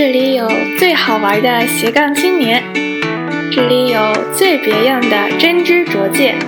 [0.00, 2.62] 这里有最好玩的斜杠青年，
[3.50, 6.38] 这里有最别样的真知灼见。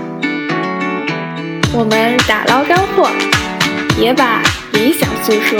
[1.75, 3.11] 我们打捞干货，
[3.99, 4.41] 也把
[4.73, 5.59] 理想诉说。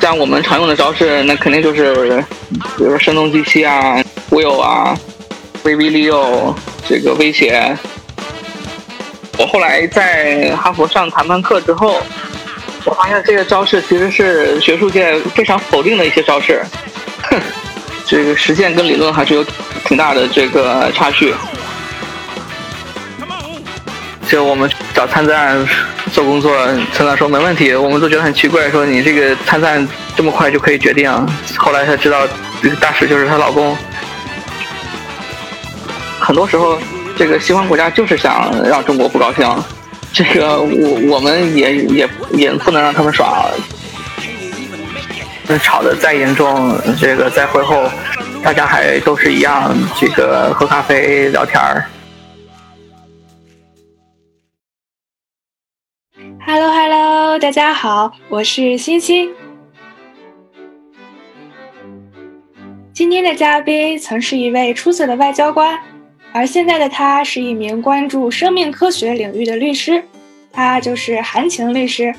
[0.00, 4.96] 像我们常用的招式，那肯定就是，比如说声东击西啊、忽悠啊、
[5.64, 6.54] 威逼利诱，
[6.88, 7.76] 这个威胁。
[9.38, 12.00] 我后来在哈佛上谈判课之后，
[12.84, 16.64] 我发现这个招式其实是学术界非常否定的一些招式，
[17.24, 17.38] 哼，
[18.06, 19.44] 这个实践跟理论还是有
[19.84, 21.34] 挺大的这个差距。
[24.28, 25.66] 就我们找参赞
[26.16, 26.56] 做工作，
[26.94, 29.86] 村长说没问题，我们都觉得很奇怪，说你这个参赞
[30.16, 31.12] 这么快就可以决定。
[31.58, 32.26] 后来才知道，
[32.62, 33.76] 这个大使就是她老公。
[36.18, 36.78] 很多时候，
[37.18, 39.46] 这个西方国家就是想让中国不高兴，
[40.10, 43.44] 这个我我们也也也不能让他们耍。
[45.46, 47.90] 那吵得再严重，这个在会后，
[48.42, 49.70] 大家还都是一样，
[50.00, 51.84] 这个喝咖啡聊天儿。
[56.48, 59.34] Hello Hello，大家好，我是欣欣。
[62.92, 65.76] 今天的嘉宾曾是一位出色的外交官，
[66.32, 70.00] 而现在的他是一名关注生命科学领域的律师，
[70.52, 72.14] 他就是韩晴律师。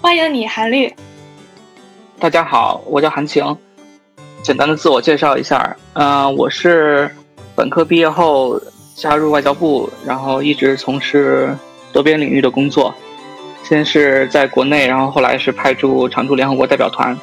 [0.00, 0.92] 欢迎你，韩律。
[2.18, 3.56] 大家好，我叫韩晴。
[4.42, 7.08] 简单的自我介绍一下，嗯、呃，我是
[7.54, 8.60] 本科毕业后
[8.96, 11.56] 加入外交部，然后一直从事
[11.92, 12.92] 多边领域的工作。
[13.62, 17.16] 先是在国内，然后后来是派驻常驻联合国代表团。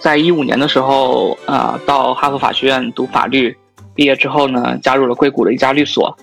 [0.00, 3.54] 在一五年的时候，呃，到哈佛法学院读法律，
[3.94, 6.16] 毕业之后呢，加入了硅谷的一家律所，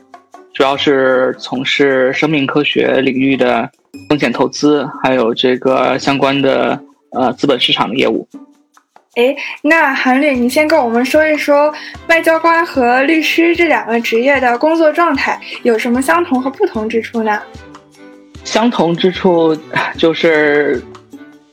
[0.53, 3.69] 主要是从事生命科学领域的
[4.09, 6.81] 风险投资，还有这个相关的
[7.11, 8.27] 呃资本市场的业务。
[9.15, 11.73] 哎，那韩律，你先跟我们说一说
[12.07, 17.41] 外交官和律师这两个职业的工作状态有什么相同和不同之处呢？
[18.47, 19.55] 相同之处
[19.99, 20.81] 就是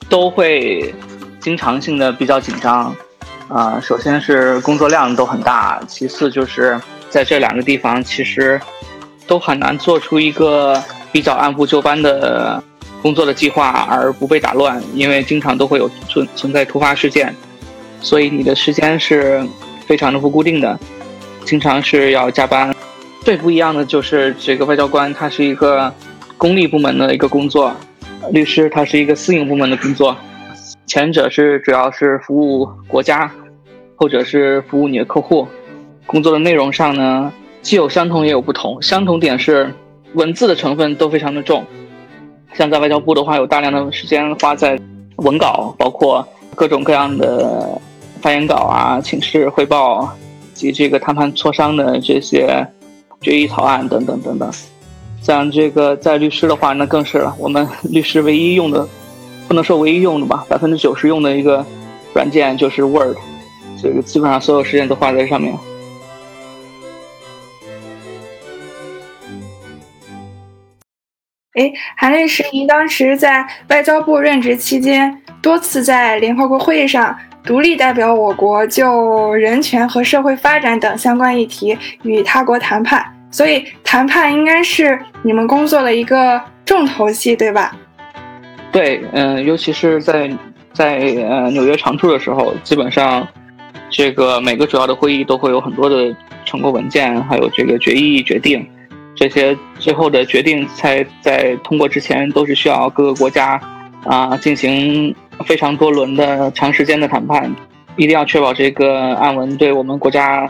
[0.09, 0.95] 都会
[1.41, 2.95] 经常性的比较紧张，
[3.49, 8.61] 啊、首先是工作量都很大，其次就是在这两个地方其实
[9.27, 12.63] 都很难做出一个比较按部就班的
[13.03, 17.35] 工作的计划而不被打乱，因为经常都会有存存在突发事件，
[18.01, 19.45] 所以你的时间是
[19.85, 20.79] 非常的不固定的，
[21.45, 22.73] 经常是要加班。
[23.25, 25.93] 最不一样的就是这个外交官，他是一个。
[26.37, 27.73] 公立部门的一个工作，
[28.31, 30.17] 律师他是一个私营部门的工作，
[30.87, 33.31] 前者是主要是服务国家，
[33.95, 35.47] 后者是服务你的客户。
[36.07, 38.81] 工作的内容上呢，既有相同也有不同。
[38.83, 39.73] 相同点是
[40.13, 41.65] 文字的成分都非常的重，
[42.53, 44.79] 像在外交部的话，有大量的时间花在
[45.17, 47.81] 文稿，包括各种各样的
[48.21, 50.15] 发言稿啊、请示汇报
[50.53, 52.67] 及这个谈判磋商的这些
[53.23, 54.51] 决议草案等等等等。
[55.25, 57.35] 像这个在律师的话，那更是了。
[57.39, 58.87] 我们律师唯一用的，
[59.49, 61.65] 不能说唯一用的吧，百分之九十用的一个
[62.13, 63.17] 软件就是 Word，
[63.83, 65.57] 这个基本上所有时间都花在上面。
[71.55, 83.14] 哎，韩律师，您当时在外交部任职期间，多次在联合国会议上独立代表我国就人权和社会发展等相关议题与他国谈判。
[83.35, 87.75] 所以谈判应该是你们工作的一个重头戏，对吧？
[88.71, 90.31] 对，嗯、尤其是在
[90.73, 93.27] 在呃纽约常驻的时候，基本上
[93.91, 96.15] 这个每个主要的会议都会有很多的
[96.45, 98.65] 成果文件，还有这个决议决定，
[99.17, 103.61] 这些最后的决定才在通过之前，都是需要各个国家
[104.05, 105.13] 啊、进行
[105.45, 107.53] 非常多轮的长时间的谈判，
[107.97, 110.49] 一定要确保这个案文对我们国家。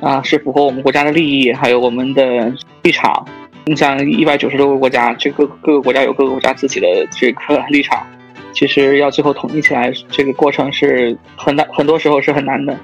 [0.00, 2.52] 啊，是符合我们国家的利益，还有我们的
[2.82, 3.26] 立场。
[3.66, 8.06] 你像一百九十多个国家，这个各个国家有各个国家自己的这个 立场，
[8.52, 12.74] 其实要最后统一起来，这个过程是很难，很多时候是很难的。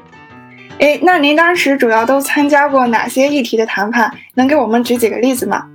[0.80, 4.12] 哎，那您当时主要都参加过哪些议题的谈判？
[4.34, 5.66] 能给我们举几个例子吗？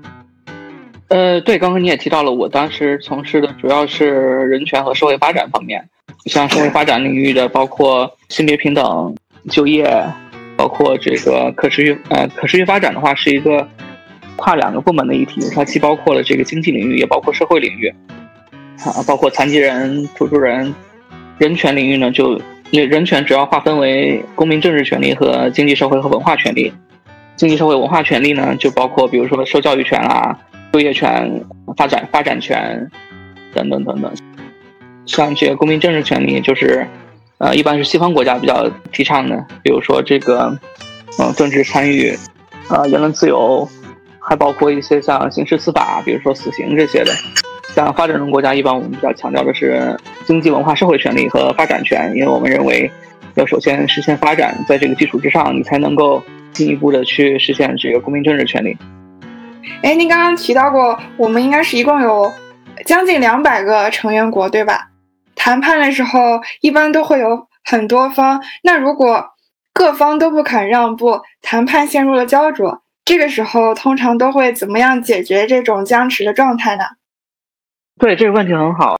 [1.07, 5.83] 呃，对，刚刚你也提到了，我当时从事的主要是人权和社会发展方面，
[6.25, 9.15] 像社会发展领域的，包括性别平等、
[9.49, 9.89] 就业。
[10.59, 13.65] 包括这个可持续呃可持续发展的话，是一个
[14.35, 17.87] 跨两个部门的议题，它既包括了这个经济领域，也包括社会领域，
[18.83, 20.75] 啊，包括残疾人、土著人，
[21.37, 22.41] 人权领域呢就
[22.71, 26.73] 人权主要划分为公民政治权利和经济社会和文化权利。
[27.37, 30.37] 经济社会文化权利呢，就包括比如说受教育权啊、
[30.73, 31.41] 就业权、
[31.77, 32.85] 发展发展权
[33.53, 34.11] 等等等等。
[35.05, 36.85] 像这个公民政治权利，就是
[37.39, 40.55] 呃，一般是西方国家比较提倡的，比如说这个
[41.19, 42.15] 嗯，政治参与，
[42.69, 43.67] 呃，言论自由，
[44.19, 47.11] 还包括一些像刑事司法，比如说死刑这些的。
[47.73, 52.91] 像发展中国家，一般我们比较强调的是经济、文化、社会权利和发展权，因为我们认为
[53.35, 56.23] 要首先实现发展，在这个基础之上，你才能够。
[56.51, 58.75] 进一步的去实现这个公民政治权利。
[59.83, 62.29] 哎，您刚刚提到过，我们应该是一共有
[62.85, 64.88] 将近两百个成员国，对吧？
[65.39, 69.29] 谈判的时候一般都会有很多方，那如果
[69.71, 76.83] 各方都不肯让步，谈判陷入了焦灼，这个时候通常都会怎么样解决这种僵持的状态呢？
[77.97, 78.97] 对，这个问题很好。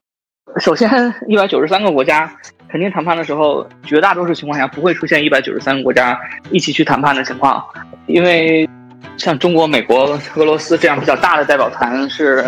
[0.58, 2.32] 首先，一百九十三个国家。
[2.70, 6.16] 肯定谈判的时候，绝大多数情况下不会出现一百九十三个国家
[6.52, 7.62] 一起去谈判的情况，
[8.06, 8.68] 因为
[9.16, 12.44] 像中国、美国、俄罗斯这样比较大的代表团是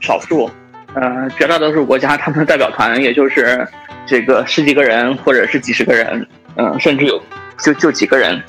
[0.00, 0.50] 少数，
[0.94, 3.66] 呃，绝大多数国家他们的代表团也就是
[4.06, 6.26] 这个十几个人或者是几十个人，
[6.56, 7.20] 嗯，甚至有
[7.58, 8.40] 就就几个人。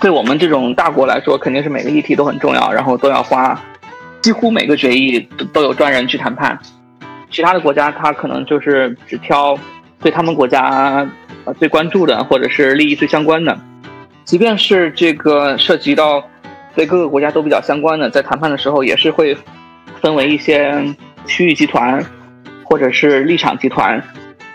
[0.00, 3.60] 对我们这种大国来说，肯定是每个议题都很重要，然后都要花
[4.20, 6.58] 几乎每个决议都都有专人去谈判。
[7.30, 9.58] 其他的国家他可能就是只挑。
[10.02, 11.06] 对他们国家
[11.44, 13.54] 呃最关注的，或者是利益最相关的，
[14.24, 16.26] 即便是这个涉及到
[16.74, 19.36] 对各个国家都比较相关的，在谈判的时候也是会
[20.00, 20.74] 分为一些
[21.30, 22.04] 区域集团
[22.64, 24.02] 或者是立场集团。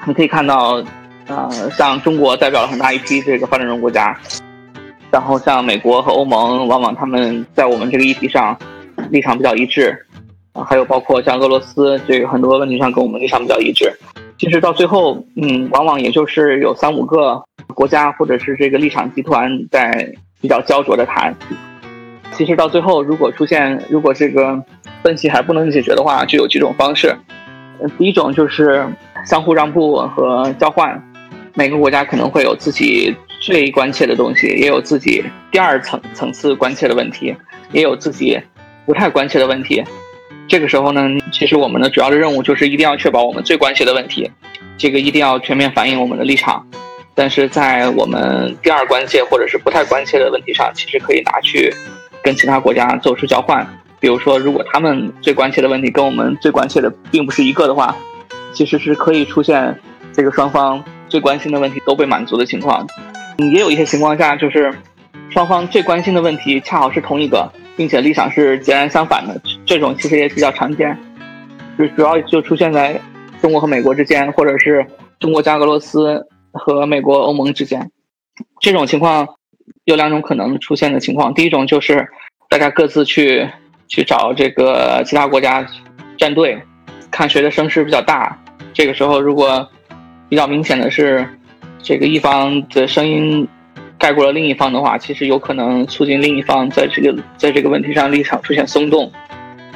[0.05, 0.83] 你可以看到，
[1.27, 4.15] 呃，像中国代表了很大一批这个发展中国家，
[5.09, 8.55] 然后像美国和欧盟，往往他们在我们这个议题上
[9.09, 9.97] 立场比较一致，
[10.51, 13.91] 啊，还有包括像俄罗斯，这个很多问题上跟我们立场比较一致。
[14.37, 17.41] 其实到最后，嗯，往往也就是有三五个
[17.73, 21.33] 国家或者是这个立场集团在比较焦灼的谈。
[22.33, 24.61] 其实到最后，如果出现如果这个
[25.05, 27.15] 分歧还不能解决的话，就有几种方式。
[27.95, 28.83] 第一种就是
[29.23, 30.99] 相互让步和交换，
[31.53, 37.35] 每个国家可能会有自己最关切的东西，也有自己第二层层次关切的问题，
[37.71, 38.41] 也有自己
[38.87, 39.83] 不太关切的问题。
[40.47, 44.31] 这个时候呢，其实我们的主要的任务就是一定要确保我们最关切的问题，
[44.75, 46.65] 这个一定要全面反映我们的立场。
[47.13, 51.71] 但是在我们第二关切或者是不太关切的问题上，其实可以拿去
[52.23, 53.63] 跟其他国家做出交换。
[54.05, 57.97] 比如说，如果他们最关切的问题跟我们最关切的并不是一个的话，
[58.53, 59.75] 其实是可以出现
[60.13, 62.85] 这个双方最关心的问题都被满足的情况。
[63.39, 64.71] 也有一些情况下，就是
[65.31, 67.51] 双方最关心的问题恰好是同一个。
[67.75, 70.95] 并且立场是截然相反的，这种其实也比较常见，
[71.75, 73.01] 就主要就出现在
[73.41, 74.85] 中国和美国之间，或者是
[75.19, 77.89] 中国加俄罗斯和美国、欧盟之间。
[78.61, 79.27] 这种情况
[79.83, 82.07] 有两种可能出现的情况，第一种就是
[82.49, 83.49] 大家各自去
[83.87, 85.65] 去找这个其他国家
[86.17, 86.61] 站队，
[87.11, 88.37] 看谁的声势比较大。
[88.73, 89.67] 这个时候，如果
[90.29, 91.27] 比较明显的是
[91.81, 93.47] 这个一方的声音。
[93.97, 99.09] 盖过了另一方的话，其实有可能促进另一方在这个在这个问题上立场出现松动。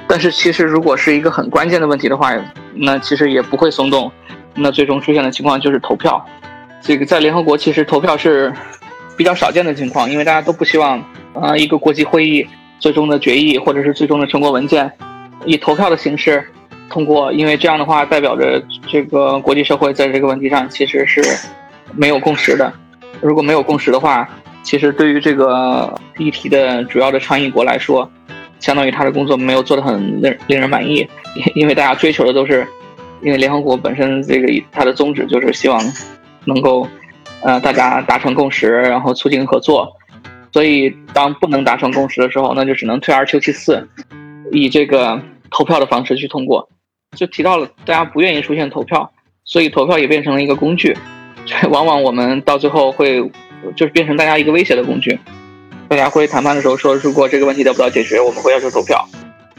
[0.10, 2.36] 但是，其实如果是一个很关键的问题的话，
[2.76, 4.12] 那其实也不会松动。
[4.56, 6.24] 那最终出现的情况就是投票。
[6.82, 8.54] 这个在联合国其实投票是
[9.16, 11.02] 比较少见的情况，因为大家都不希望
[11.34, 12.46] 啊一个国际会议
[12.80, 14.92] 最终的决议或者是最终的成果文件
[15.46, 16.44] 以投票的形式
[16.90, 21.22] 通过，因为这样的话代表着这个国际社会在这个问题上其实是
[21.94, 22.72] 没有共识的。
[23.22, 24.28] 如果没有共识的话，
[24.64, 28.10] 其实对于这个议题的主要的倡议国来说，
[28.60, 31.08] 相当于他的工作没有做得很令令人满意，
[31.56, 32.68] 因为大家追求的都是，
[33.22, 35.82] 因为联合国本身这个它的宗旨就是希望
[36.46, 36.88] 能够，
[37.42, 39.96] 呃，大家达成共识，然后促进合作，
[40.52, 43.88] 所以当不能达成共识的时候，那就只能退而求其次，
[44.52, 46.68] 以这个投票的方式去通过。
[47.18, 49.12] 就提到了大家不愿意出现投票，
[49.44, 50.96] 所以投票也变成了一个工具。
[51.72, 53.20] 往往我们到最后会，
[53.76, 55.18] 就是变成大家一个威胁的工具。
[55.88, 59.04] 大家会谈判的时候说，如果这个问题得不到解决，我们会要求投票。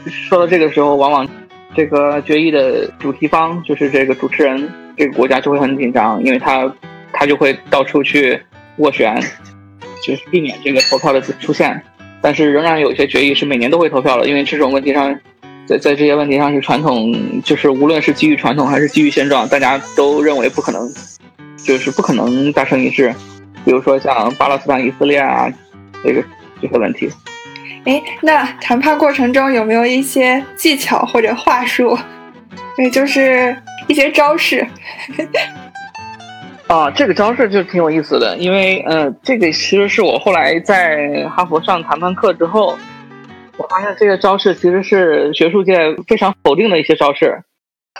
[0.05, 1.27] 说到这个时候，往往
[1.75, 6.73] 这个决议的主题方，就是这个主持人，这个国家就会很紧张，因为他
[7.11, 8.39] 他就会到处去
[8.77, 9.21] 斡旋，
[10.01, 11.81] 就是避免这个投票的出现。
[12.21, 15.17] 但是仍然有一些决议是每年都会投票的，因为这种问题上，
[15.65, 20.81] 在在这些问题上是传统，就是无论是基于传统还是基于现状，大家都认为不可能。
[21.63, 23.13] 就是不可能达成一致，
[23.63, 25.47] 比如说像巴勒斯坦、以色列啊，
[26.03, 26.23] 这个
[26.59, 27.07] 这个问题。
[27.85, 31.95] 哎，那谈判过程中有没有一些技巧或者话术？
[32.75, 33.55] 对，就是
[33.87, 34.65] 一些招式。
[36.71, 42.77] 啊，这个招式就挺有意思的，因为呃，这个其实是我后来在哈佛上谈判课之后，
[43.57, 47.43] 我发现这个招式其实是学术界非常否定的一些招式，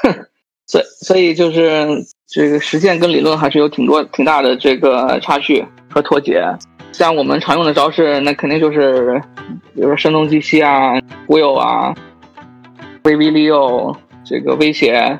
[0.02, 0.26] 哼，
[0.68, 1.86] 所所以就是
[2.26, 6.42] 这个实践跟理论还是有挺多挺大的这个差距和脱节。
[6.94, 9.22] 像我们常用的招式，那肯定就是，
[9.76, 10.94] 比如说声东击西啊、
[11.28, 11.94] 忽悠啊、
[13.04, 15.20] 威逼利诱，这个威胁。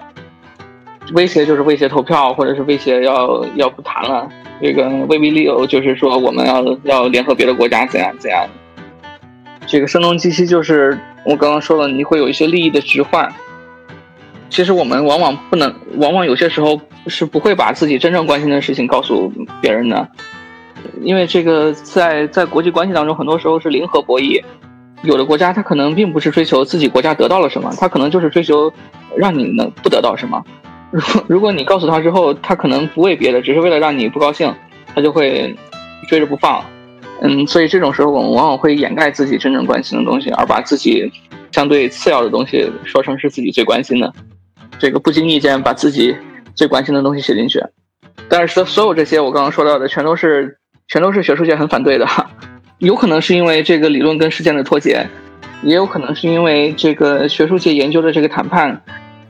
[1.14, 4.28] 威胁就是威胁投票，或者是威胁要要不谈了。
[4.62, 8.48] 这个威逼利诱就是说我们要要联合别的国家怎样怎样。
[9.66, 13.32] 这个声东击西就是我刚刚说了，你会有一些利益的置换。
[14.50, 20.08] 其实我们往往不能，往往有些时候是不会把自己真正关心的事情告诉别人的，
[21.02, 24.44] 因为这个在在国际关系当中，很多时候是零和博弈。
[25.04, 28.72] 有的国家他可能并不是追求自己国家得到了什么，他可能就是追求
[29.16, 30.44] 让你能不得到什么。
[30.92, 34.54] 如 如果你告诉他之后，他可能不为别的，只是为了让你不高兴，
[34.94, 35.56] 他就会
[36.08, 36.64] 追着不放。
[37.22, 41.12] 嗯，所以这种时候我们往往会掩盖自己真正关心的东西，而把自己
[41.52, 44.12] 相对次要的东西说成是自己最关心的。
[44.80, 46.16] 这个不经意间把自己
[46.56, 47.64] 最关心的东西写进去，
[48.28, 50.58] 但是所所有这些我刚刚说到的，全都是
[50.88, 52.08] 全都是学术界很反对的。
[52.80, 55.08] 有可能是因为这个理论跟实践的脱节，
[55.62, 58.82] 也有可能是因为这个学术界研究的这个谈判。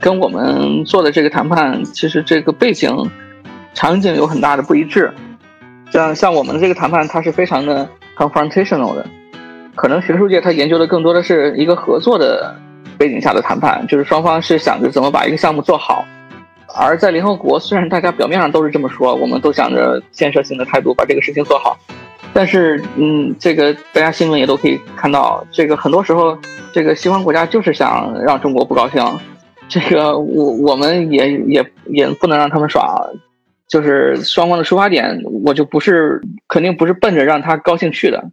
[0.01, 2.91] 跟我们做的这个谈判，其实这个背景
[3.75, 5.13] 场景有很大的不一致。
[5.91, 9.05] 像像我们的这个谈判，它是非常的 confrontational 的。
[9.75, 12.53] 可能学术界它研究的更多的是一个合作的
[12.97, 16.03] 背景下的谈判，就是双方是想着怎么把一个项目做好。
[16.75, 21.77] 而在联合国，虽然大家表面上都是这么说，我们都想着建设性的态度把这个事情做好，
[22.33, 26.37] 但是嗯，这个大家新闻也都可以看到，这个很多时候
[26.73, 29.05] 这个西方国家就是想让中国不高兴。
[29.71, 33.09] 这个我我们也也也不能让他们耍，
[33.69, 38.29] 就是双方的出发点，我就不是肯定不是奔着让他高兴去的。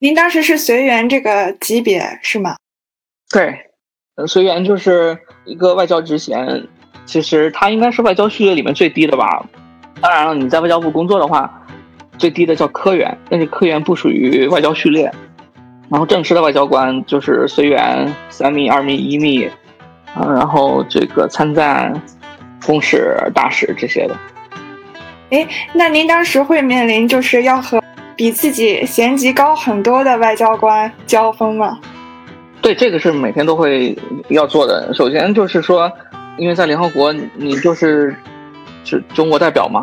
[0.00, 2.56] 您当时是随缘这个级别是吗？
[3.30, 3.70] 对，
[4.26, 6.66] 随缘就是一个外交职衔。
[7.08, 9.42] 其实它应该是外交序列里面最低的吧。
[9.98, 11.50] 当然了，你在外交部工作的话，
[12.18, 15.10] 最低的叫科员，但是科员不属于外交序列。
[15.88, 19.48] 然后正式的外交官就是随员、三秘、二秘、一秘，
[20.16, 21.90] 嗯，然后这个参赞、
[22.66, 24.14] 公使、大使这些的。
[25.30, 27.82] 哎，那您当时会面临就是要和
[28.14, 31.78] 比自己衔级高很多的外交官交锋吗？
[32.60, 33.96] 对，这个是每天都会
[34.28, 34.92] 要做的。
[34.92, 35.90] 首先就是说。
[36.38, 38.14] 因为在联合国，你就是
[38.84, 39.82] 是中国代表嘛，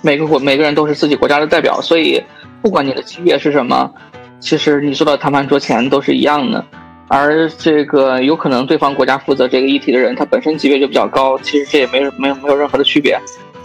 [0.00, 2.22] 每个国每个人都是自己国家的代表，所以
[2.62, 3.92] 不管你的级别是什么，
[4.40, 6.64] 其实你坐到谈判桌前都是一样的。
[7.08, 13.18] 而这个有可能对方国家负责这个议题的人，他本身级别就比较高，其实这也没没有没有任何的区别，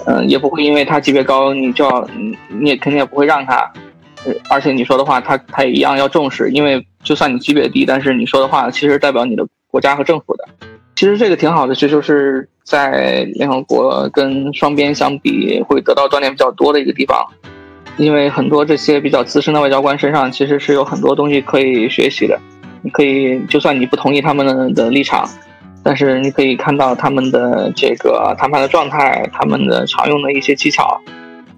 [0.06, 2.06] 嗯，也不会因为他级别高，你就要
[2.50, 3.72] 你也肯定也不会让他，
[4.50, 10.36] 而且你说的话他他也一样要重视，因为就算你级别低，但是你说的话其实代表你的国家和政府。
[10.98, 17.24] 其实这个挺好的，这就是在联合国跟双边相比会得到锻炼比较多的一个地方，
[17.98, 22.40] 因为很多这些比较资深的外交官身上其实是有很多东西可以学习的。
[22.82, 25.30] 你可以，就算你不同意他们的立场，
[25.84, 31.00] 但是你可以看到他们的这个谈判的状态，他们的常用的一些技巧，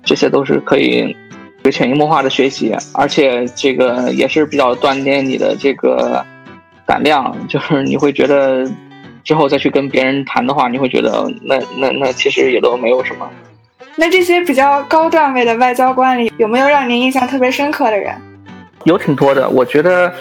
[0.03, 1.15] 这些都是可以
[1.63, 6.25] 有潜移默化的学习，而且这个也是比较锻炼你的这个
[6.85, 8.69] 胆量，就是你会觉得。
[9.23, 13.29] 之后再去跟别人谈的话，你会觉得那那那其实也都没有什么。
[13.95, 18.15] 那这些比较高段位的外交官里，有没有让您印象特别深刻的人？
[18.85, 20.11] 有挺多的，我觉得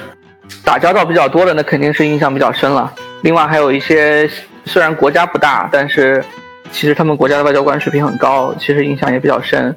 [0.65, 2.93] 打交道比较多的，那肯定是印象比较深了。
[3.23, 4.29] 另外还有一些
[4.65, 6.25] 虽然国家不大，但是
[6.73, 9.75] 其实他们国家的外交官水平很高，其实印象也比较深。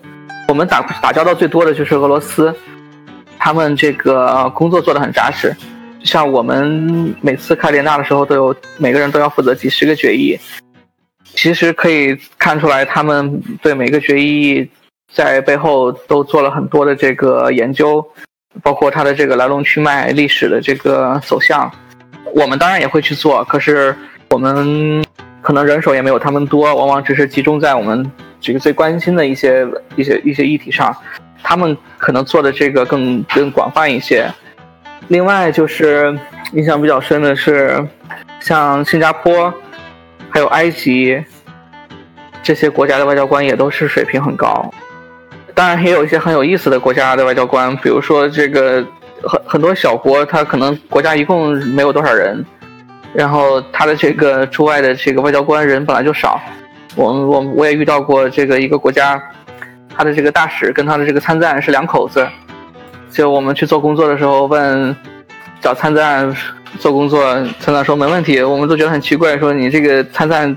[0.47, 2.53] 我们打打交道最多的就是俄罗斯，
[3.37, 5.55] 他们这个工作做得很扎实。
[6.03, 10.37] 像我们每次开联大的时候，都有每个人都要负责几十个决议。
[11.23, 14.69] 其实可以看出来，他们对每个决议
[15.13, 18.05] 在背后都做了很多的这个研究，
[18.61, 21.71] 包括它的这个来龙去脉、历史的这个走向。
[22.33, 23.95] 我们当然也会去做，可是
[24.29, 25.03] 我们
[25.41, 29.65] 可能人手也没有他们多，往往只是集中在我们这个最关心的一些
[29.95, 30.95] 一些一些议题上。
[31.43, 34.29] 他们可能做的这个更更广泛一些。
[35.07, 36.17] 另外就是
[36.53, 37.85] 印象比较深的是，
[38.39, 39.53] 像新加坡，
[40.29, 41.21] 还有埃及
[42.41, 44.71] 这些国家的外交官也都是水平很高。
[45.53, 48.85] 当然也有一些很有意思的国家的外交官，比如说这个
[49.23, 52.43] 很很多小国，它可能国家一共没有多少人，
[53.13, 56.39] 然后他的这个驻外的这个外交官人本来就少。
[56.95, 59.21] 我我我也遇到过这个一个国家，
[59.95, 62.25] 他的这个大使跟他的这个参赞是两口子，
[63.11, 64.95] 就我们去做工作的时候问
[65.59, 66.35] 找参赞
[66.79, 67.21] 做工作，
[67.59, 70.55] 参赞说没问题，我们都觉得很奇怪，说你这个参赞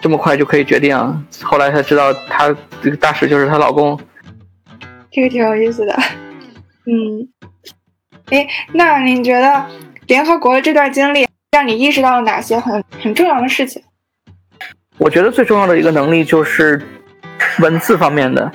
[0.00, 0.96] 这么快就可以决定，
[1.42, 3.98] 后来才知道他这个大使就是她老公。
[5.10, 5.92] 这个挺有意思的，
[6.86, 7.28] 嗯，
[8.30, 9.64] 哎，那你觉得
[10.06, 13.82] 联合国的这段经历让你意识到了哪些很很重要的事情？
[14.98, 16.82] 我觉得最重要的一个能力就是
[17.60, 18.50] 文字方面的。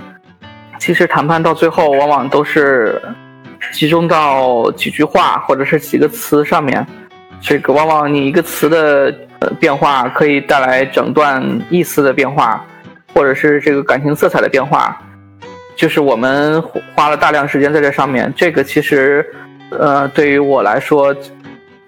[0.83, 3.01] 其实谈判到最后，往往都是
[3.71, 6.85] 集中到几句话或者是几个词上面。
[7.39, 12.65] 这个往往你一个词的呃变化，可以带来整段意思的变化，
[13.13, 15.01] 或者是这个感情色彩的变化。
[15.73, 16.61] 就是我们
[16.93, 18.33] 花了大量时间在这上面。
[18.35, 19.25] 这个其实，
[19.69, 21.15] 呃，对于我来说，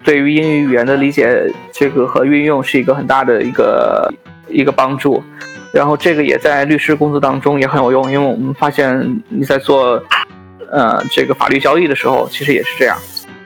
[0.02, 4.10] 对于英语语言的理解，这个和运用是一个很大的一个。
[4.48, 5.20] 一个帮助，
[5.76, 10.02] 然后这个也在律师工作当中也很有用，因为我们发现你在做，
[10.72, 12.96] 呃，这个法律交易的时候，其实也是这样，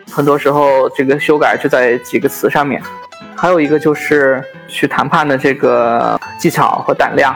[0.09, 2.81] 很多时候这个修改就在几个词上面。
[3.35, 7.35] 还有一个就是去谈判的这个技巧和胆量，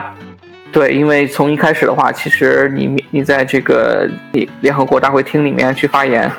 [0.71, 4.09] 对，因为从一开始的话，其实你你在这个
[4.61, 6.31] 联合国大会厅里面去发言，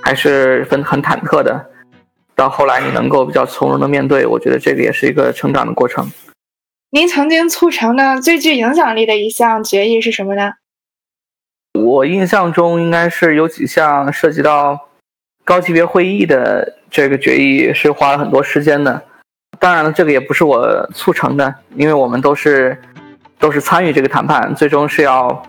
[0.00, 1.60] 还是很很忐忑的，
[2.36, 6.08] 到后来你能够比较从容的面对，我觉得这个也是一个成长的过程。
[6.94, 10.52] 您曾经促成的最具影响力的一项决议是什么呢？
[11.72, 14.78] 我印象中应该是有几项涉及到
[15.44, 19.02] 高级别会议的这个决议是花了很多时间的。
[19.58, 22.80] 当然了，这个也不是我促成的，因为我们都是
[23.40, 25.42] 都是参与这个谈判，最终是要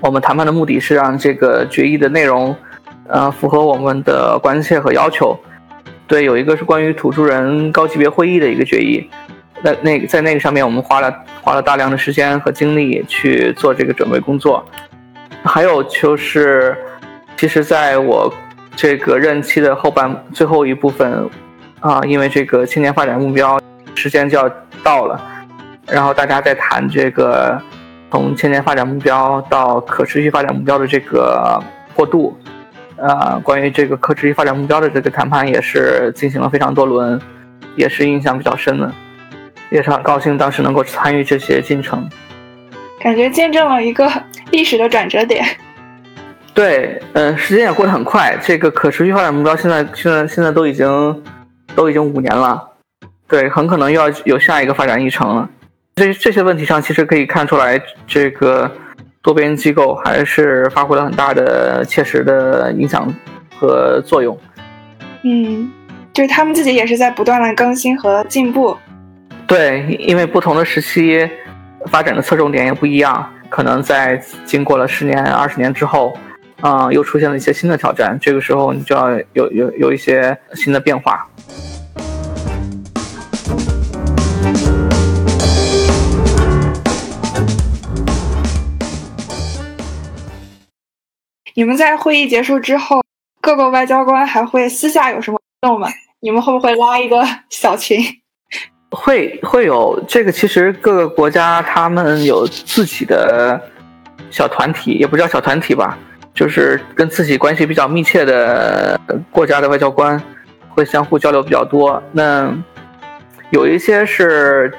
[0.00, 2.54] 我们谈判的目的是让这个决议的内容，
[3.08, 5.36] 呃，符合我们的关切和要求。
[6.06, 9.10] 对，有一个是关于土著人高级别会议的一个决议。
[9.62, 14.64] 那那在那个上面，我们花了花了大量的时间和精力去做这个准备工作。
[15.42, 16.76] 还有就是，
[17.36, 18.32] 其实在我
[18.76, 21.28] 这个任期的后半最后一部分，
[21.80, 23.60] 啊，因为这个青年发展目标
[23.94, 24.50] 时间就要
[24.82, 25.20] 到了，
[25.86, 27.60] 然后大家在谈这个
[28.10, 31.62] 从青年发展目标到可持续发展目标的这个
[31.94, 32.36] 过渡，
[32.96, 37.20] 呃，关于这个可持续发展目标的这个谈判也是进行了非常多轮，
[37.76, 38.92] 也是印象比较深的。
[39.70, 42.08] 也是很高兴当时能够参与这些进程，
[43.00, 44.10] 感觉见证了一个
[44.50, 45.44] 历史的转折点。
[46.54, 48.36] 对，嗯，时间也过得很快。
[48.42, 51.22] 这个可持续发展目标现在现在现在都已经
[51.76, 52.60] 都已经五年了，
[53.28, 55.48] 对，很可能又要有下一个发展议程了。
[55.94, 58.70] 这这些问题上，其实可以看出来，这个
[59.22, 63.06] 多边机构还是发挥了很大的切实的影响
[63.56, 64.36] 和作用。
[65.22, 65.70] 嗯，
[66.12, 68.76] 就是他们自己也是在不断的更新和进步。
[69.48, 71.26] 对，因为不同的时期
[71.86, 76.14] 发展的侧重点也不一样，可能在经过了十年、二十年之后，
[76.60, 81.26] 嗯，又出现了一些新的挑战，这个时候你就要有有有一些新的变化。
[91.54, 93.02] 你们在会议结束之后，
[93.40, 95.88] 各个外交官还会私下有什么动吗？
[96.20, 97.98] 你们会不会拉一个小群？
[98.90, 103.60] 会会有这个，其实各个国家他们有自己的
[104.30, 105.98] 小团体，也不叫小团体吧，
[106.32, 108.98] 就是跟自己关系比较密切的
[109.30, 110.20] 国家的外交官
[110.70, 112.02] 会相互交流比较多。
[112.12, 112.50] 那
[113.50, 114.72] 有一些是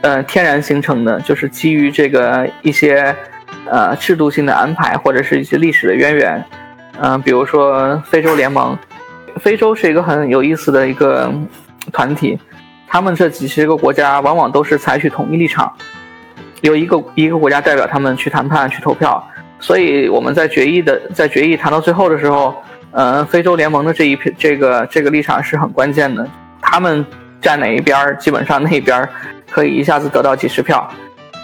[0.00, 3.14] 呃天然形成的，就是基于这个一些
[3.70, 6.44] 呃制度性的安排或者是一些历史的渊源。
[7.00, 8.76] 嗯，比如说非洲联盟，
[9.40, 11.32] 非洲是一个很有意思的一个
[11.92, 12.38] 团体。
[12.92, 15.72] 他们这几十个国家往往都是采取统一立场，
[16.60, 19.26] 由一个一个国家代表他们去谈判、去投票。
[19.58, 22.54] 所以我们在决议的在决议谈到最后的时候，
[22.90, 26.28] 呃，非洲联盟的这一这个这个立场是很关键的。
[26.60, 27.02] 他们
[27.40, 29.08] 站哪一边儿，基本上那边儿
[29.50, 30.86] 可以一下子得到几十票。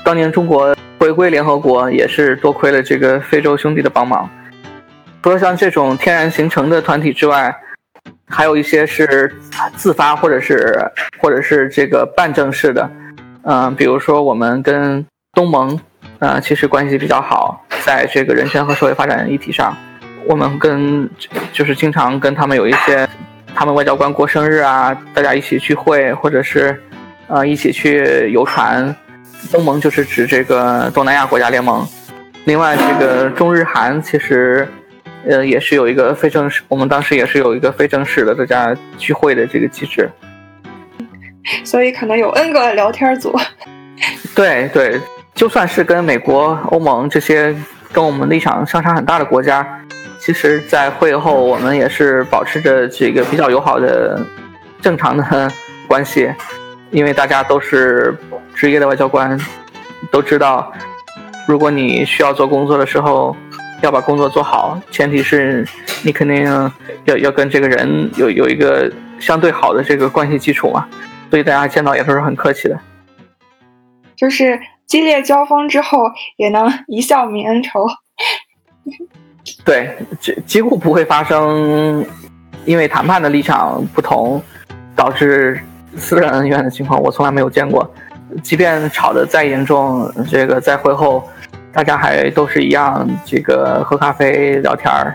[0.05, 4.29] 当年中国回归联合国也是多亏了这个非洲兄弟的帮忙。
[5.23, 7.57] 除了像这种天然形成的团体之外，
[8.27, 9.33] 还有一些是
[9.77, 10.79] 自发，或者是
[11.21, 12.91] 或者是这个半正式的，
[13.43, 15.79] 嗯，比如说我们跟东盟，
[16.19, 19.77] 呃，其实关系比较好，在这个人权和社会发展议题上，
[20.27, 21.09] 我们跟
[21.53, 23.09] 就是经常跟他们有一些，
[23.55, 26.81] 他们外交官过生日啊，大家一起聚会，或者是
[27.29, 28.95] 呃一起去游船。
[29.53, 31.87] 东盟就是指这个东南亚国家联盟，
[32.45, 34.67] 另外，这个中日韩其实，
[35.29, 40.11] 呃，也是有一个非正式，我们当时也是有一个非正式的大家聚会的这个机制。
[41.65, 43.39] 所以可能有 N 个聊天组。
[44.35, 45.01] 对对，
[45.35, 47.55] 就算是跟美国、欧盟这些
[47.93, 49.67] 跟我们立场相差很大的国家，
[50.19, 54.25] 其实，在会后我们也是保持着这个比较友好的、
[54.81, 55.53] 正常的
[55.89, 56.33] 关系，
[56.91, 58.17] 因为大家都是
[58.55, 59.39] 职业的外交官，
[60.11, 60.73] 都知道，
[61.47, 63.37] 如果你需要做工作的时候，
[63.81, 65.67] 要把工作做好，前提是
[66.03, 66.45] 你肯定
[67.05, 70.87] 要要跟这个人有有一个相对好的这个关系基础嘛。
[71.31, 72.79] 所以大家见到也都是很客气的，
[74.17, 76.01] 就是激烈交锋之后
[76.37, 77.87] 也能一笑泯恩仇。
[79.63, 82.03] 对，几几乎不会发生
[82.65, 84.43] 因为谈判的立场不同
[84.97, 85.61] 导致
[85.97, 87.89] 私人恩怨的情况，我从来没有见过。
[88.43, 91.29] 即便吵得再严重，这个在会后
[91.73, 95.15] 大家还都是一样，这个喝咖啡聊天儿。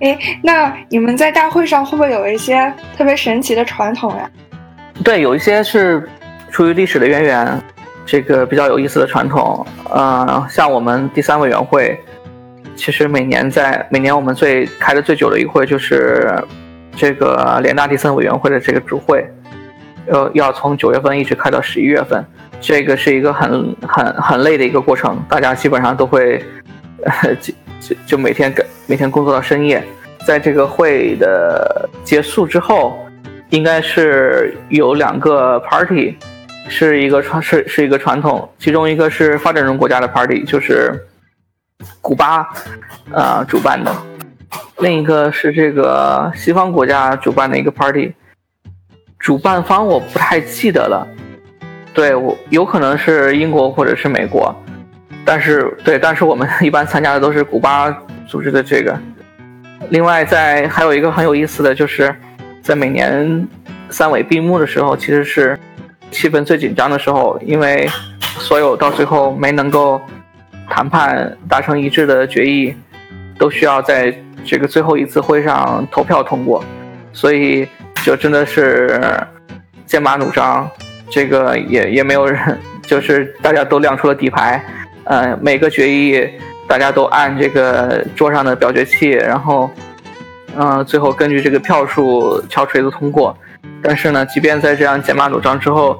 [0.00, 4.28] 哎，那你们在大会上会不会有一些特别神奇的传统呀？
[5.04, 6.08] 对，有一些是
[6.50, 7.62] 出于历史的渊源，
[8.04, 9.64] 这个比较有意思的传统。
[9.90, 11.98] 呃，像我们第三委员会，
[12.74, 16.34] 其实每年在每年我们最开的最久的一个会就是
[16.96, 19.24] 这个联大第三委员会的这个主会，
[20.06, 22.24] 呃，要从九月份一直开到十一月份，
[22.60, 26.44] 这个是一个很很很累的一个过程，大家基本上都会
[27.40, 29.82] 就就就每天跟每天工作到深夜，
[30.26, 32.98] 在这个会的结束之后。
[33.52, 36.16] 应该是有两个 party，
[36.70, 40.90] 是一个传是是一个传统，其中一个是发展中国家的 party，就是
[42.00, 42.48] 古巴，
[43.12, 43.94] 呃主办的，
[44.78, 48.14] 另一个是这个西方国家主办的一个 party，
[49.22, 51.08] 主办方我不太记得了，
[51.94, 54.54] 对我有可能是英国或者是美国，
[55.24, 57.90] 但是对，但是我们一般参加的都是古巴
[58.26, 58.94] 组织的这个，
[59.88, 62.14] 另外在还有一个很有意思的就是。
[62.62, 63.48] 在每年
[63.90, 65.58] 三委闭幕的时候，其实是
[66.12, 67.88] 气氛最紧张的时候，因为
[68.38, 70.00] 所有到最后没能够
[70.70, 72.72] 谈判达成一致的决议，
[73.36, 76.64] 都需要在这个最后一次会上投票通过，
[77.12, 77.66] 所以
[78.02, 79.00] 就真的是
[79.86, 80.68] 剑拔弩张，
[81.10, 84.62] 这个也也没有人，就是大家都亮出了底牌，
[85.04, 86.28] 呃，每个决议
[86.66, 89.70] 大家都按这个桌上的表决器，然后。
[90.54, 93.34] 嗯，最后根据这个票数敲锤子通过。
[93.82, 95.98] 但是呢，即便在这样剑拔弩张之后，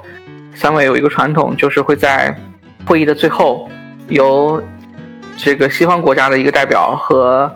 [0.55, 2.37] 三位有一个传统，就是会在
[2.85, 3.71] 会议的最后，
[4.09, 4.63] 由
[5.39, 7.51] 这个西方国家的一个代表和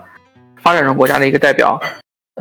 [0.63, 1.79] 发展中国家的一个代表，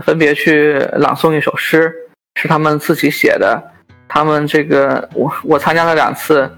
[0.03, 1.93] 分别去朗诵一首诗，
[2.35, 3.61] 是他们自己写的。
[4.07, 6.49] 他们这个，我我参加了两次，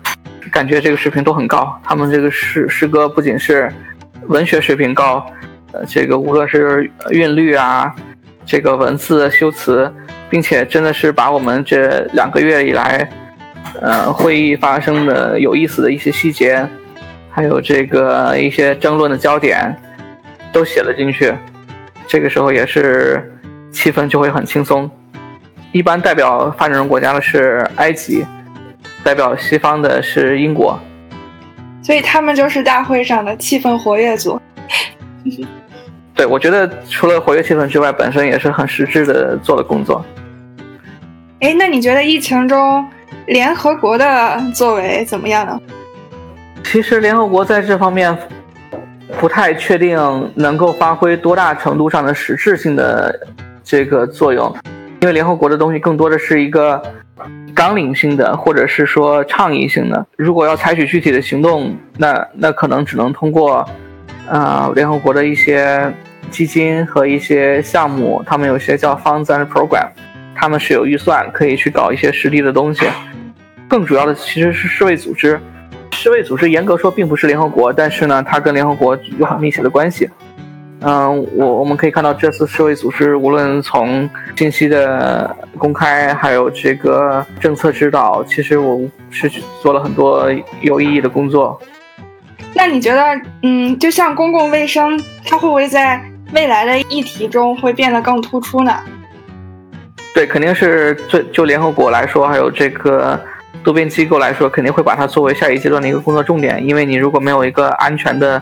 [0.51, 1.79] 感觉这个水平都很高。
[1.83, 3.71] 他们这个诗诗歌不仅是
[4.27, 5.25] 文学水平高。
[5.71, 7.93] 呃，这个无论是韵律啊，
[8.45, 9.91] 这个文字修辞，
[10.29, 13.09] 并且真的是把我们这两个月以来，
[13.81, 16.67] 呃，会议发生的有意思的一些细节，
[17.29, 19.75] 还有这个一些争论的焦点，
[20.51, 21.33] 都写了进去。
[22.07, 23.39] 这个时候也是
[23.71, 24.89] 气氛就会很轻松。
[25.73, 28.25] 一般代表发展中国家的是埃及，
[29.03, 30.79] 代表西方的是英国，
[31.83, 34.39] 所以他们就是大会上的气氛活跃组。
[36.15, 40.03] 对，我觉得除了活跃气氛之外，本身也是很实质的做的工作。
[41.41, 42.83] 哎，那你觉得疫情中
[43.27, 45.59] 联合国的作为怎么样呢？
[46.63, 48.17] 其实联合国在这方面
[49.19, 49.97] 不太确定
[50.35, 53.27] 能够发挥多大程度上的实质性的
[53.63, 54.55] 这个作用，
[55.01, 56.81] 因为联合国的东西更多的是一个
[57.55, 60.05] 纲领性的，或者是说倡议性的。
[60.17, 63.67] 如果要采取具体的行动，那那可能只能通过。
[64.29, 65.89] 呃，联合国的一些
[66.29, 69.87] 基金和一些项目，他们有些叫 funds and program，
[70.35, 72.85] 他们是有预算可以去搞一些实地的东西。
[73.69, 75.39] 更主要的其实是世卫组织，
[76.07, 80.09] 世卫组织严格说并不是联合国，但是呢，它跟联合国有很密切的关系。
[80.79, 89.29] 嗯，我我们可以看到这次世卫组织无论从信息的公开，还有这个政策指导，其实我是
[89.61, 91.59] 做了很多有意义的工作。
[92.53, 93.03] 那你觉得，
[93.43, 98.73] 嗯，就像公共卫生，它会不会在未来的议题中会变得更突出呢？
[100.15, 103.19] 对，肯定是最就联合国来说，还有这个
[103.67, 106.65] 多边机构来说，肯定会把它作为下一阶段的一个工作重点。
[106.65, 108.41] 因为你如果没有一个安全的，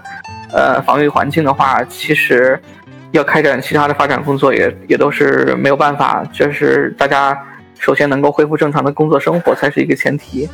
[0.54, 2.62] 呃，防御环境的话，其实
[3.10, 6.24] 要开展其他的发展工作也也都是没有办法。
[6.32, 7.36] 就是大家
[7.80, 10.48] 首先能够恢复正常的工作生活才是一个前提。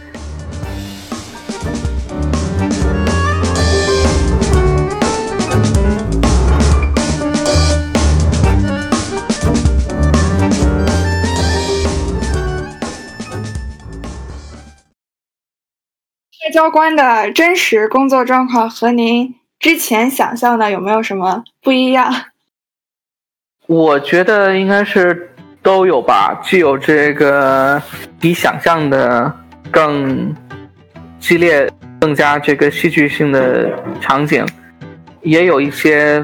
[16.62, 22.14] 高官的真实工作状况和您之前想象的有没有什么不一样？
[23.66, 27.82] 我觉得应该是都有吧，既有这个
[28.20, 29.36] 比想象的
[29.72, 30.36] 更
[31.20, 31.68] 激烈、
[32.00, 34.46] 更加这个戏剧性的场景，
[35.24, 36.24] 也有一些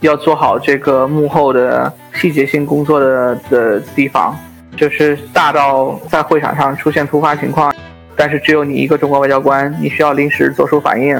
[0.00, 4.36] 要做好这个幕后的细节性工作的的地方，
[4.76, 7.72] 就是大到在会场上出现突发情况。
[8.20, 11.18] 但是只有你一个中国外交官，你需要临时做出反应。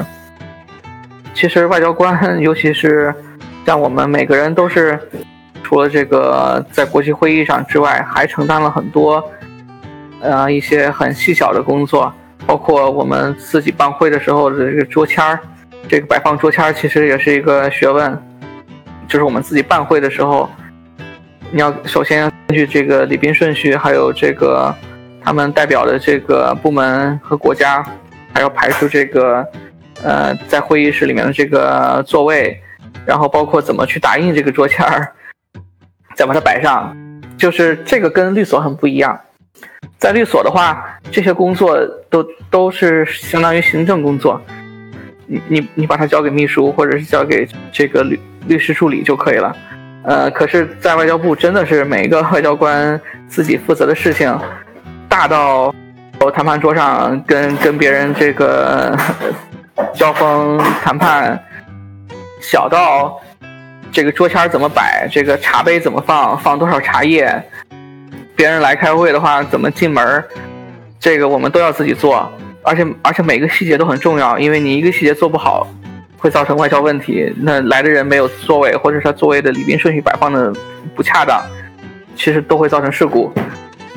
[1.32, 3.14] 其实外交官， 尤其是
[3.64, 5.00] 像我们每个人，都是
[5.62, 9.24] 除了这个在国际会议上之外，还承担了很多，
[10.20, 12.12] 呃，一些很细小的工作，
[12.46, 15.40] 包括我们自己办会的时候的这个桌签儿，
[15.88, 18.14] 这个摆放桌签儿其实也是一个学问。
[19.08, 20.50] 就是我们自己办会的时候，
[21.50, 24.74] 你要首先根据这个礼宾顺序，还有这个。
[25.22, 27.84] 他们代表的这个部门和国家，
[28.32, 29.46] 还要排出这个，
[30.02, 32.60] 呃，在会议室里面的这个座位，
[33.04, 35.12] 然后包括怎么去打印这个桌签儿，
[36.14, 36.96] 再把它摆上，
[37.36, 39.20] 就是这个跟律所很不一样。
[39.98, 41.78] 在律所的话，这些工作
[42.08, 44.40] 都都是相当于行政工作，
[45.26, 49.54] 你你你把它交给秘书或者是交给这个律律师助理就可以了。
[50.02, 54.34] 呃，可是，在外交部真的是每一个外交官自己负责的事情。
[55.10, 55.74] 大到
[56.32, 58.96] 谈判桌上跟跟别人这个
[59.92, 61.38] 交锋谈判，
[62.40, 63.20] 小到
[63.90, 67.42] 这个桌签怎么摆，这个茶杯怎么放，放多少茶叶，
[68.36, 70.24] 别人来开会的话怎么进门，
[71.00, 72.30] 这个我们都要自己做，
[72.62, 75.66] 而且而且每个细节都很重要，因为你一个细节做不好，
[76.18, 77.34] 会造成外交问题。
[77.38, 80.52] 那来的人没有座位，或者是他座位的礼宾顺序摆放的
[80.94, 81.42] 不恰当，
[82.14, 83.32] 其实都会造成事故。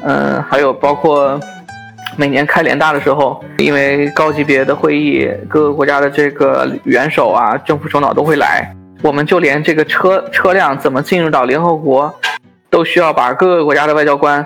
[0.05, 1.39] 嗯，还有包括
[2.17, 12.13] 每年开联大的时候，因为高级别的会议，各个国家的这个元首啊、政府首脑都会来，我们就连这个车车辆怎么进入到联合国，
[12.69, 14.45] 都需要把各个国家的外交官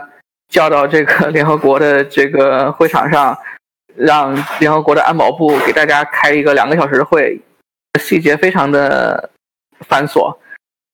[0.49, 3.35] 叫到这个 联合国的这个会场上，
[3.95, 7.41] 让联合国的安保部给大家开一个两个小时的会，
[7.99, 9.29] 细节非常的
[9.87, 10.37] 繁琐。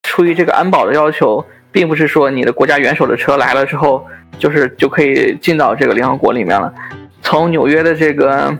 [0.03, 4.05] 出于这个安保的要求，并不是说你的国家元首的车来了之后。
[4.39, 6.73] 就是就可以进到这个联合国里面了。
[7.21, 8.51] 从纽约的这个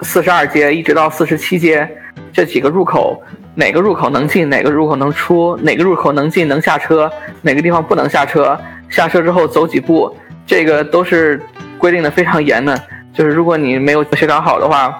[0.00, 1.86] 四十二街一直到四十七街，
[2.32, 3.22] 这几个入口，
[3.54, 11.38] 哪个入口能进，哪个入口能出，哪个入口能进能下车，哪个地方不能下车，下车之后走几步，这个都是
[11.76, 12.80] 规定的非常严的。
[13.12, 14.98] 就是如果你没有协调好的话，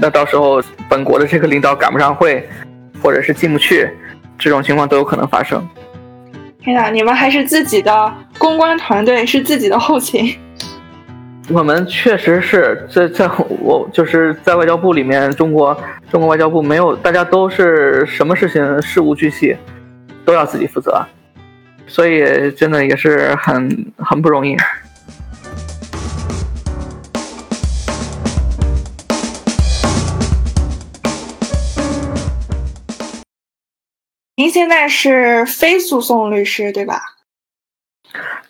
[0.00, 2.48] 那到时候本国的这个领导赶不上会，
[3.02, 3.90] 或者是进不去，
[4.38, 5.62] 这种情况都有可能发生。
[6.66, 10.36] 天呐，你们还是自己的公关团队，是自己的后勤。
[11.48, 19.56] 我们确实是在在我就是在外交部里面，中国中国外交部没有，大家都是什么事情事无巨细，
[20.24, 21.00] 都要自己负责，
[21.86, 24.56] 所以真的也是很很不容易。
[34.38, 37.00] 您现在是非诉讼律师对吧？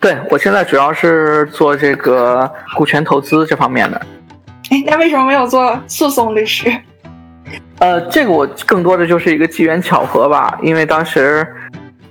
[0.00, 4.06] 对，我现在主要是做这个股权投资这方面的。
[4.70, 6.68] 哎，那为什么没有做诉讼律师？
[7.78, 11.46] 呃，这个我更多的就是一个机缘巧合吧，因为当时，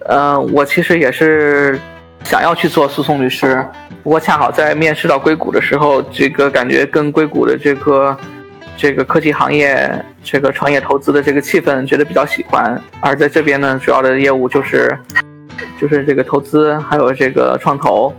[0.06, 1.78] 呃，我其实也是
[2.24, 3.62] 想要去做诉讼律师，
[4.02, 8.18] 不过恰好在面试到硅谷的时候，这个感觉跟硅谷的这个。
[8.78, 9.90] 这个科技行业，
[10.22, 12.80] 这个创业投资的这个气氛，觉得比较喜欢。
[13.00, 14.98] 而在这边呢，主要的业务就是，
[15.80, 18.14] 就是这个投资，还有这个创投，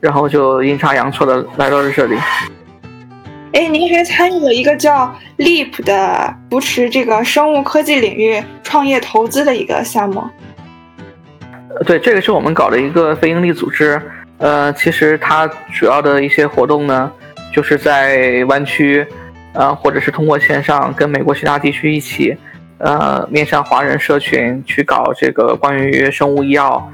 [0.00, 2.16] 然后就阴差阳错的来到了这里。
[3.52, 10.24] 哎，您还参与了一个叫 Leap 的扶持这个生物科技领域创业投资的一个项目。
[11.84, 14.00] 对，这个是我们搞的一个非营利组织。
[14.38, 17.12] 呃，其实它主要的一些活动呢，
[17.52, 19.06] 就是在湾区。
[19.54, 22.36] 呃，或者是通过线上跟美国其他地区一起，
[22.78, 26.90] 呃，面向华人社群去搞这个关于生物医药，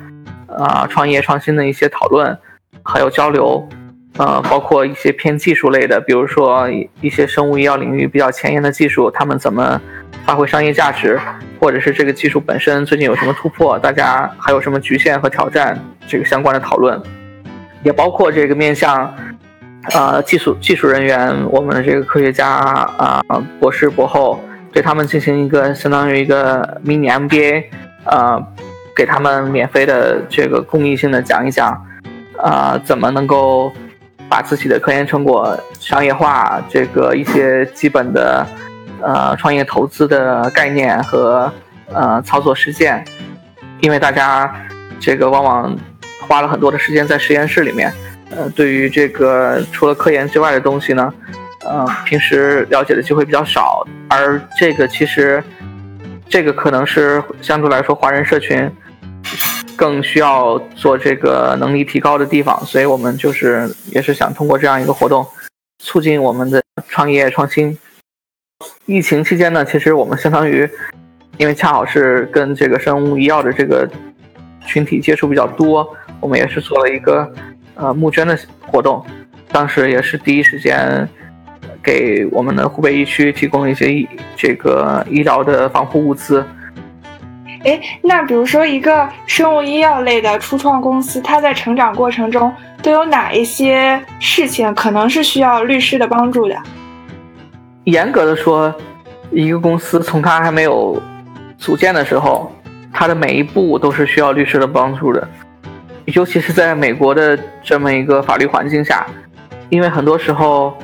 [0.49, 2.39] 啊，创业创新的一些讨论，
[2.83, 3.69] 还有交流，
[4.17, 9.79] 呃，包括一些偏技术类的，比如说一些生物医药领域比较前沿的技术，他们怎么
[10.25, 11.21] 发挥商业价值，
[11.61, 16.99] 或者是这个技术本身最近有什么突破，大家还有什么局限和挑战，这个相关的讨论，
[17.83, 19.13] 也包括这个面向。
[19.93, 23.23] 呃，技术技术人员，我们的这个科学家啊，
[23.61, 24.43] 博士博后，
[24.73, 27.65] 对他们进行一个相当于一个 mini MBA，
[28.05, 28.43] 呃，
[28.97, 31.87] 给他们免费的这个公益性的讲一讲，
[32.39, 33.71] 啊，怎么能够
[34.29, 38.47] 把自己的科研成果商业化，这个一些基本的
[39.03, 41.53] 呃创业投资的概念和
[41.93, 43.05] 呃操作实践，
[43.81, 44.53] 因为大家
[44.99, 45.77] 这个往往
[46.27, 47.93] 花了很多的时间在实验室里面，
[48.37, 51.13] 呃，对于这个除了科研之外的东西呢，
[51.65, 55.43] 呃，平时了解的机会比较少，而这个其实
[56.29, 58.71] 这个可能是相对来说华人社群。
[59.77, 65.27] 更需要做这个能力提高的地方，所以我们就是也是想通过这样一个活动，
[65.83, 67.77] 促进我们的创业创新。
[68.87, 70.71] 疫情期间呢，其实我们相当于，
[71.39, 73.89] 因为恰好是跟这个生物医药的这个
[74.65, 77.29] 群体接触比较多，我们也是做了一个
[77.75, 79.05] 呃募捐的活动，
[79.51, 81.09] 当时也是第一时间
[81.83, 86.45] 给我们的湖北疫区提供了一些医这个医疗的防护物资。
[87.65, 96.55] 哎，那比如说一个生物医药类的初创公司，它在成长过程中都有哪一些事情可能是需要律师的帮助的？
[97.85, 98.75] 严格的说，
[99.31, 101.01] 一个公司从它还没有
[101.57, 102.53] 组建的时候，
[102.93, 105.27] 它的每一步都是需要律师的帮助的，
[106.07, 109.07] 尤其是在美国的这么一个法律环境下，
[109.69, 110.77] 因为很多时候，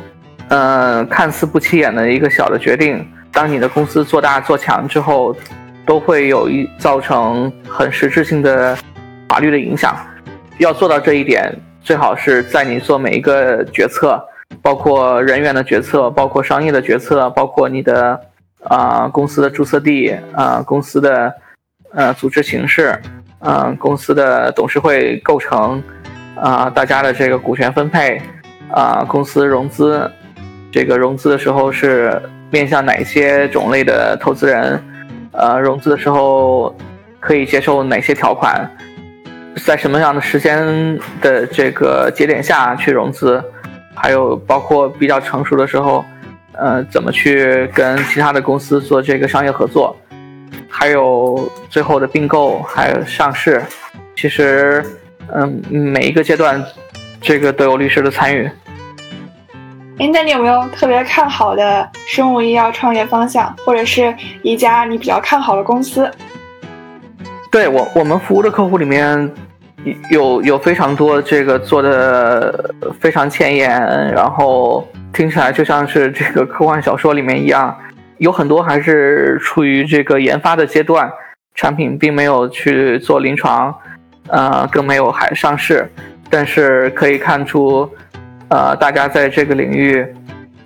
[0.48, 5.36] 呃，看似不起眼的一个小的决定，当你的公司做大做强之后。
[5.86, 8.78] 都会有一造成很实质性的
[9.28, 9.96] 法律的影响。
[10.58, 11.52] 要做到这一点，
[11.82, 14.22] 最好是在你做每一个决策，
[14.62, 18.20] 包括人员的决策，包括商业的决策，包括你的
[18.62, 21.34] 啊公司的注册地啊公司的
[21.92, 22.96] 呃组织形式，
[23.40, 25.82] 嗯公司的董事会构成
[26.36, 28.20] 啊大家的这个股权分配
[28.70, 30.10] 啊公司融资，
[30.70, 34.82] 这个融资的时候是面向哪些种类的投资人？
[35.32, 36.74] 呃，融资的时候
[37.18, 38.68] 可以接受哪些条款？
[39.64, 43.42] 在什么样的时间的这个节点下去融资？
[43.94, 46.04] 还有包括比较成熟的时候，
[46.52, 49.96] 呃，怎么去跟其他的公司做这个商业合作？
[50.68, 53.62] 还有最后的并购，还有上市。
[54.16, 54.84] 其实，
[55.34, 56.62] 嗯，每一个阶段，
[57.20, 58.50] 这个都有律师的参与。
[59.98, 66.10] 哎，那你有没有特别看好的生物医药创业方向，或者是一家你比较看好的公司？
[67.50, 69.30] 对我，我们服务的客户里面
[70.10, 73.80] 有有非常多这个做的非常前沿，
[74.12, 77.76] 然后听起来就像是这个科幻小说里面一样，
[78.20, 81.10] 有很多还是处于这个研发的阶段，
[81.54, 83.74] 产品并没有去做临床，
[84.28, 85.90] 呃，更没有还上市，
[86.28, 87.90] 但是可以看出。
[88.50, 90.04] 呃，大家在这个领域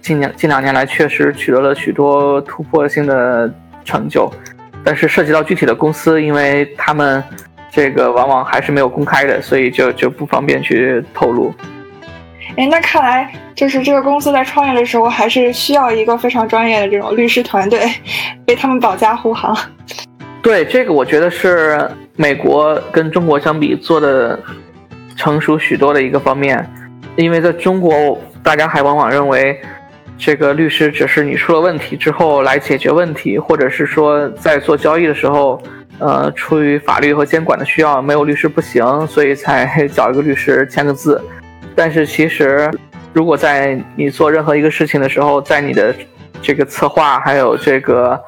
[0.00, 3.48] 近年近两年来确实取得了许多突破性的
[3.84, 4.28] 成就，
[4.82, 7.22] 但是涉及到具体的公司，因为他们
[7.70, 11.54] 这个往往还是没有公开的，所以就就不方便去透露。
[12.56, 17.80] 哎，那看来就是这个公司在创业的时候，还是需要一个非常专业的这种律师团队，
[18.46, 19.56] 为他们保驾护航。
[20.40, 24.38] 对，这个我觉得是美国跟中国相比做的
[25.16, 26.64] 成熟许多的一个方面。
[27.16, 29.60] 因为在中国，大家还往往认为，
[30.16, 35.60] 这个律师只是你出了问题之后来解决问题，或者是说在做交易的时候，
[35.98, 41.20] 呃，出于法律和监管的需要，没有律师不行，所以才 找一个律师签个字。
[41.74, 42.70] 但是其实，
[43.12, 45.94] 如果在你做任何一个事情的时候，在你的
[46.40, 48.22] 这个策划还有这个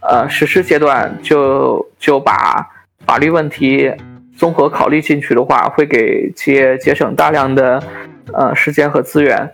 [0.00, 2.66] 呃实施阶段，就就把
[3.06, 3.92] 法律问题
[4.36, 7.82] 综合考虑进去的话，会给企业节省大量的。
[8.32, 9.50] 呃，时间和资源，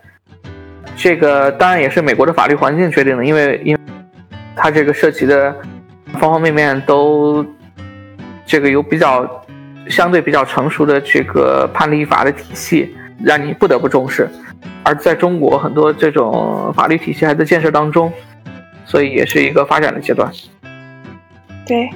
[0.99, 3.81] 这个当然也是美国的法律环境决定的，因为因为
[4.55, 5.51] 它这个涉及的
[6.19, 7.47] 方方面面都
[8.45, 9.27] 这个有比较
[9.89, 14.29] 相对比较成熟的这个判例法的体系，让你不得不重视。
[14.83, 18.13] 而在中国，很多这种法律体系还在建设当中，
[18.85, 20.31] 所以也是一个发展的阶段。
[21.67, 21.91] 对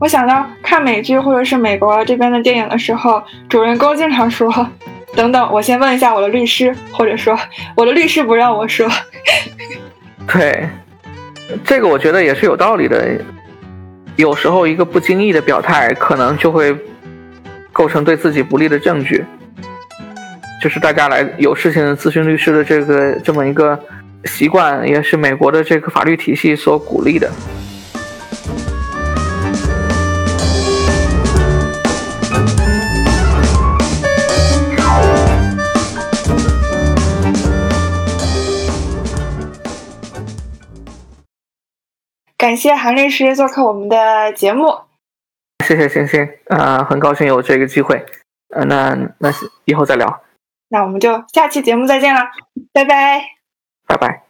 [0.00, 4.68] 我想到看美剧或者是美国这边的电影的时候，主人公经常说。
[5.14, 7.38] 等等，我先问一下我的律师，或者说
[7.76, 8.88] 我的律师不让我说。
[10.26, 10.66] 对，
[11.64, 13.20] 这个我觉得也是有道理的。
[14.16, 16.74] 有时候一个不经意的表态，可能就会
[17.72, 19.22] 构成对自己不利的证据。
[20.62, 23.76] 就是大家来有事情咨询律师的这个这么一个
[24.26, 27.28] 习惯，也是美国的这个法律体系所鼓励的。
[42.38, 44.72] 感谢韩律师做客我们的节目，
[45.66, 48.06] 谢谢星星，呃，很高兴有这个机会，
[48.54, 49.28] 呃，那那
[49.64, 50.22] 以后再聊。
[50.72, 52.22] 那我们就下期节目再见了，
[52.72, 53.22] 拜拜，
[53.86, 54.21] 拜拜。